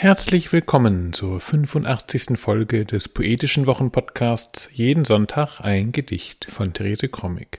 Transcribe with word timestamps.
Herzlich 0.00 0.52
willkommen 0.52 1.12
zur 1.12 1.40
85. 1.40 2.38
Folge 2.38 2.84
des 2.84 3.08
Poetischen 3.08 3.66
Wochenpodcasts 3.66 4.68
Jeden 4.72 5.04
Sonntag 5.04 5.58
ein 5.58 5.90
Gedicht 5.90 6.44
von 6.48 6.72
Therese 6.72 7.08
Krommig. 7.08 7.58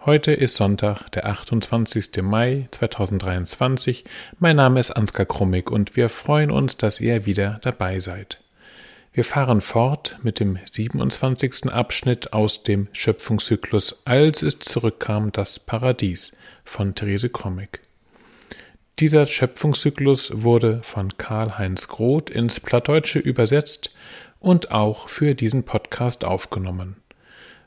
Heute 0.00 0.32
ist 0.32 0.56
Sonntag, 0.56 1.10
der 1.10 1.26
28. 1.26 2.22
Mai 2.22 2.68
2023. 2.70 4.04
Mein 4.38 4.56
Name 4.56 4.80
ist 4.80 4.92
Ansgar 4.92 5.26
Krummig 5.26 5.70
und 5.70 5.94
wir 5.94 6.08
freuen 6.08 6.50
uns, 6.50 6.78
dass 6.78 7.02
ihr 7.02 7.26
wieder 7.26 7.58
dabei 7.60 8.00
seid. 8.00 8.40
Wir 9.12 9.24
fahren 9.24 9.60
fort 9.60 10.18
mit 10.22 10.40
dem 10.40 10.58
27. 10.72 11.70
Abschnitt 11.70 12.32
aus 12.32 12.62
dem 12.62 12.88
Schöpfungszyklus 12.92 14.06
Als 14.06 14.40
es 14.40 14.58
zurückkam 14.58 15.32
das 15.32 15.58
Paradies 15.58 16.32
von 16.64 16.94
Therese 16.94 17.28
Krommig. 17.28 17.80
Dieser 19.00 19.26
Schöpfungszyklus 19.26 20.42
wurde 20.42 20.80
von 20.82 21.16
Karl-Heinz 21.16 21.86
Groth 21.86 22.30
ins 22.30 22.58
Plattdeutsche 22.58 23.20
übersetzt 23.20 23.94
und 24.40 24.72
auch 24.72 25.08
für 25.08 25.36
diesen 25.36 25.62
Podcast 25.62 26.24
aufgenommen. 26.24 26.96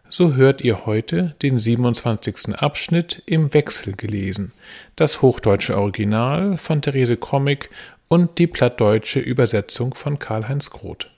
So 0.10 0.36
hört 0.36 0.60
ihr 0.60 0.86
heute 0.86 1.36
den 1.42 1.58
27. 1.58 2.56
Abschnitt 2.56 3.24
im 3.28 3.54
Wechsel 3.54 3.96
gelesen, 3.96 4.52
das 4.98 5.22
hochdeutsche 5.22 5.78
Original 5.78 6.58
von 6.58 6.82
Therese 6.82 7.16
Krommig 7.16 7.70
und 8.10 8.38
die 8.38 8.48
plattdeutsche 8.48 9.22
Übersetzung 9.22 9.94
von 9.94 10.20
Karl-Heinz 10.20 10.70
Groth. 10.70 11.10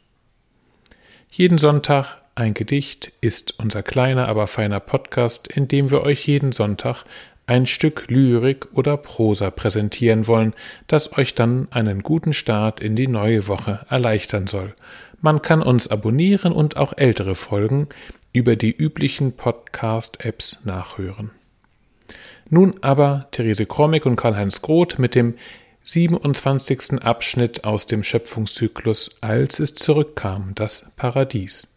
Jeden 1.31 1.57
Sonntag 1.57 2.21
ein 2.35 2.53
Gedicht 2.53 3.13
ist 3.21 3.59
unser 3.59 3.81
kleiner, 3.81 4.27
aber 4.27 4.45
feiner 4.45 4.79
Podcast, 4.79 5.47
in 5.47 5.67
dem 5.67 5.91
wir 5.91 6.01
euch 6.01 6.27
jeden 6.27 6.51
Sonntag 6.51 7.03
ein 7.45 7.65
Stück 7.65 8.05
Lyrik 8.09 8.67
oder 8.73 8.97
Prosa 8.97 9.51
präsentieren 9.51 10.27
wollen, 10.27 10.53
das 10.87 11.17
euch 11.17 11.35
dann 11.35 11.67
einen 11.71 12.03
guten 12.03 12.33
Start 12.33 12.79
in 12.79 12.95
die 12.95 13.07
neue 13.07 13.47
Woche 13.47 13.85
erleichtern 13.89 14.47
soll. 14.47 14.73
Man 15.21 15.41
kann 15.41 15.61
uns 15.61 15.87
abonnieren 15.87 16.53
und 16.53 16.77
auch 16.77 16.93
ältere 16.97 17.35
Folgen 17.35 17.87
über 18.33 18.55
die 18.55 18.75
üblichen 18.75 19.33
Podcast-Apps 19.33 20.65
nachhören. 20.65 21.31
Nun 22.49 22.75
aber 22.81 23.27
Therese 23.31 23.65
Krommig 23.65 24.05
und 24.05 24.15
Karl-Heinz 24.15 24.61
Groth 24.61 24.99
mit 24.99 25.15
dem 25.15 25.35
27. 25.83 27.01
Abschnitt 27.03 27.63
aus 27.63 27.87
dem 27.87 28.03
Schöpfungszyklus 28.03 29.17
Als 29.21 29.59
es 29.59 29.75
zurückkam, 29.75 30.53
das 30.55 30.91
Paradies. 30.95 31.67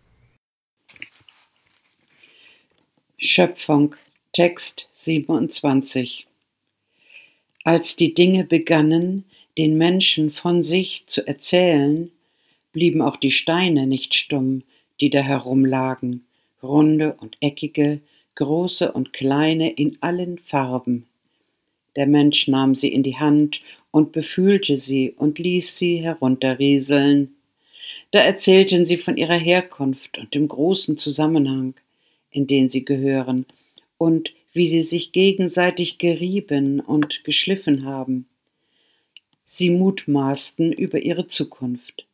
Schöpfung 3.19 3.97
Text 4.37 4.91
27 4.93 6.27
Als 7.65 7.97
die 7.97 8.13
Dinge 8.13 8.45
begannen, 8.45 9.25
den 9.57 9.79
Menschen 9.79 10.31
von 10.31 10.63
sich 10.63 11.05
zu 11.07 11.27
erzählen, 11.27 12.11
blieben 12.71 13.01
auch 13.01 13.17
die 13.17 13.31
Steine 13.31 13.87
nicht 13.87 14.15
stumm, 14.15 14.63
die 15.01 15.09
da 15.09 15.21
herumlagen, 15.21 16.27
runde 16.63 17.17
und 17.19 17.39
eckige, 17.41 18.03
große 18.35 18.93
und 18.93 19.15
kleine 19.15 19.73
in 19.73 19.97
allen 20.03 20.37
Farben. 20.37 21.07
Der 21.97 22.07
Mensch 22.07 22.47
nahm 22.47 22.75
sie 22.75 22.93
in 22.93 23.03
die 23.03 23.17
Hand 23.17 23.63
und 23.91 24.13
befühlte 24.13 24.77
sie 24.77 25.15
und 25.17 25.39
ließ 25.39 25.79
sie 25.79 26.03
herunterrieseln. 26.03 27.35
Da 28.11 28.19
erzählten 28.19 28.85
sie 28.85 28.99
von 28.99 29.17
ihrer 29.17 29.39
Herkunft 29.39 30.19
und 30.19 30.35
dem 30.35 30.47
großen 30.47 30.99
Zusammenhang, 30.99 31.73
in 32.31 32.47
den 32.47 32.69
sie 32.69 32.85
gehören, 32.85 33.47
und 33.99 34.33
wie 34.53 34.67
sie 34.67 34.83
sich 34.83 35.13
gegenseitig 35.13 35.99
gerieben 35.99 36.81
und 36.81 37.25
geschliffen 37.25 37.85
haben. 37.85 38.27
Sie 39.47 39.71
mutmaßten 39.71 40.73
über 40.73 41.01
ihre 41.01 41.29
Zukunft. 41.29 42.07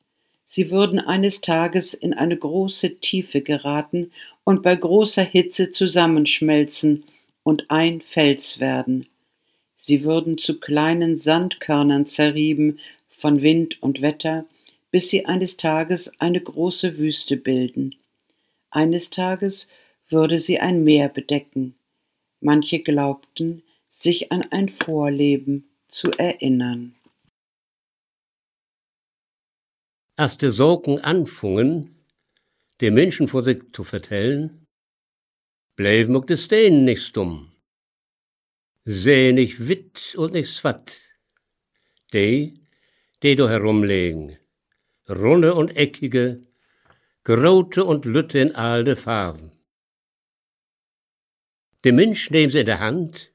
Sie 0.49 0.71
würden 0.71 0.99
eines 0.99 1.41
Tages 1.41 1.95
in 1.95 2.13
eine 2.13 2.37
große 2.37 2.97
Tiefe 2.97 3.41
geraten 3.41 4.13
und 4.45 4.63
bei 4.63 4.77
großer 4.77 5.23
Hitze 5.23 5.73
zusammenschmelzen 5.73 7.05
und 7.43 7.71
ein 7.71 8.01
Fels 8.01 8.61
werden. 8.61 9.07
Sie 9.77 10.05
würden 10.05 10.39
zu 10.39 10.61
kleinen 10.61 11.19
Sandkörnern 11.19 12.07
zerrieben 12.07 12.79
von 13.09 13.41
Wind 13.43 13.83
und 13.83 14.03
Wetter, 14.03 14.45
bis 14.91 15.09
sie 15.09 15.27
eines 15.27 15.57
Tages 15.57 16.13
eine 16.21 16.41
große 16.41 16.99
Wüste 16.99 17.37
bilden. 17.37 17.95
Eines 18.71 19.11
Tages 19.11 19.69
würde 20.09 20.39
sie 20.39 20.61
ein 20.61 20.85
Meer 20.85 21.09
bedecken. 21.09 21.75
Manche 22.43 22.81
glaubten, 22.81 23.63
sich 23.89 24.33
an 24.33 24.43
ein 24.51 24.69
Vorleben 24.69 25.71
zu 25.87 26.11
erinnern. 26.11 26.97
Als 30.17 30.39
die 30.39 30.51
Sorgen 30.51 30.99
anfingen, 31.01 32.05
den 32.81 32.95
Menschen 32.95 33.29
vor 33.29 33.45
sich 33.45 33.63
zu 33.73 33.85
vertellen, 33.85 34.67
bleiben 35.77 36.17
auch 36.17 36.25
die 36.25 36.37
Steine 36.37 36.83
nicht 36.83 37.03
stumm. 37.03 37.53
Seh 38.85 39.33
nicht 39.33 39.69
wit 39.69 40.17
und 40.17 40.33
nicht 40.33 40.53
swat. 40.53 41.01
Die, 42.13 42.61
die 43.23 43.37
do 43.37 43.49
herumlegen, 43.49 44.37
runde 45.09 45.55
und 45.55 45.77
eckige, 45.77 46.43
grote 47.23 47.85
und 47.85 48.05
lütte 48.05 48.41
in 48.41 48.55
all 48.57 48.97
Farben. 48.97 49.53
Der 51.85 51.93
Mensch 51.93 52.31
nehmen 52.31 52.53
sie 52.53 52.61
in 52.61 52.67
der 52.67 52.79
Hand 52.79 53.33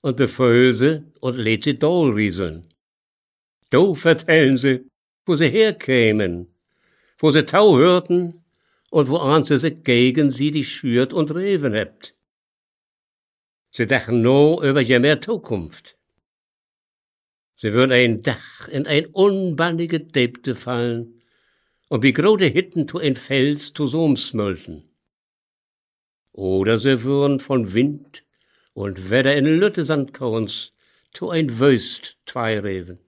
und 0.00 0.16
befeuert 0.16 0.76
sie 0.76 1.04
und 1.20 1.36
lädt 1.36 1.64
sie 1.64 1.78
dollrieseln. 1.78 2.64
Do 3.70 3.94
vertellen 3.94 4.58
sie, 4.58 4.90
wo 5.24 5.36
sie 5.36 5.48
herkämen, 5.48 6.48
wo 7.18 7.30
sie 7.30 7.46
Tau 7.46 7.76
hörten 7.76 8.42
und 8.90 9.08
wo 9.08 9.18
an 9.18 9.44
sie 9.44 9.60
sich 9.60 9.84
gegen 9.84 10.30
sie 10.30 10.50
die 10.50 10.64
schürt 10.64 11.12
und 11.12 11.32
reven 11.32 11.74
hebt. 11.74 12.16
Sie 13.70 13.86
dachten 13.86 14.22
no 14.22 14.60
über 14.62 14.80
je 14.80 14.98
mehr 14.98 15.20
Zukunft. 15.20 15.96
Sie 17.56 17.72
würden 17.72 17.92
ein 17.92 18.22
Dach 18.22 18.66
in 18.68 18.86
ein 18.86 19.06
unbannige 19.06 20.00
Debte 20.00 20.54
fallen 20.54 21.20
und 21.88 22.02
wie 22.02 22.12
grote 22.12 22.46
Hitten 22.46 22.88
zu 22.88 22.98
ein 22.98 23.16
Fels 23.16 23.72
zu 23.72 23.86
Somsmölten 23.86 24.87
oder 26.38 26.78
sie 26.78 27.02
würden 27.02 27.40
von 27.40 27.74
Wind 27.74 28.22
und 28.72 29.10
Wetter 29.10 29.34
in 29.34 29.58
Lütte 29.58 29.84
Sandkorns 29.84 30.70
zu 31.12 31.30
ein 31.30 31.58
Wöst 31.58 32.16
Tweireven. 32.26 33.00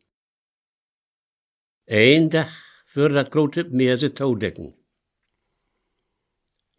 Ein 1.87 2.31
Dach 2.31 2.51
würde 2.93 3.15
dat 3.15 3.31
grote 3.31 3.63
Meer 3.71 3.99
se 3.99 4.13
tau 4.15 4.35
decken. 4.35 4.75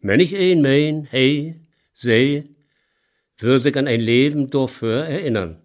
Wenn 0.00 0.20
ich 0.20 0.36
ein 0.36 0.60
mein, 0.60 1.04
hey, 1.04 1.58
seh, 1.94 2.44
würde 3.38 3.60
sich 3.60 3.76
an 3.78 3.88
ein 3.88 4.02
Leben 4.02 4.50
dafür 4.50 5.04
erinnern. 5.06 5.61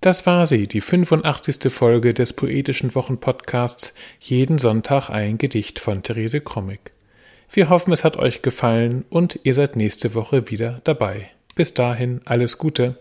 Das 0.00 0.26
war 0.26 0.46
sie, 0.46 0.68
die 0.68 0.80
85. 0.80 1.72
Folge 1.72 2.14
des 2.14 2.32
Poetischen 2.32 2.94
Wochenpodcasts 2.94 3.94
Jeden 4.20 4.58
Sonntag 4.58 5.10
ein 5.10 5.38
Gedicht 5.38 5.80
von 5.80 6.04
Therese 6.04 6.40
Krommig. 6.40 6.92
Wir 7.50 7.68
hoffen, 7.68 7.92
es 7.92 8.04
hat 8.04 8.16
euch 8.16 8.42
gefallen 8.42 9.04
und 9.10 9.40
ihr 9.42 9.54
seid 9.54 9.74
nächste 9.74 10.14
Woche 10.14 10.50
wieder 10.50 10.80
dabei. 10.84 11.30
Bis 11.56 11.74
dahin 11.74 12.20
alles 12.26 12.58
Gute. 12.58 12.96